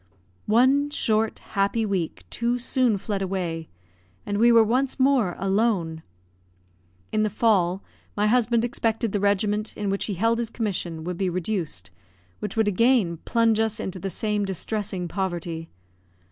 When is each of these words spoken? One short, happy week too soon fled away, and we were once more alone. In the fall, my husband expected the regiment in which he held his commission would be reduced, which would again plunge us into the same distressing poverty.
One 0.47 0.89
short, 0.89 1.37
happy 1.53 1.85
week 1.85 2.23
too 2.31 2.57
soon 2.57 2.97
fled 2.97 3.21
away, 3.21 3.69
and 4.25 4.39
we 4.39 4.51
were 4.51 4.63
once 4.63 4.99
more 4.99 5.35
alone. 5.37 6.01
In 7.11 7.21
the 7.21 7.29
fall, 7.29 7.83
my 8.17 8.25
husband 8.25 8.65
expected 8.65 9.11
the 9.11 9.19
regiment 9.19 9.77
in 9.77 9.91
which 9.91 10.05
he 10.05 10.15
held 10.15 10.39
his 10.39 10.49
commission 10.49 11.03
would 11.03 11.19
be 11.19 11.29
reduced, 11.29 11.91
which 12.39 12.57
would 12.57 12.67
again 12.67 13.17
plunge 13.25 13.59
us 13.59 13.79
into 13.79 13.99
the 13.99 14.09
same 14.09 14.43
distressing 14.43 15.07
poverty. 15.07 15.69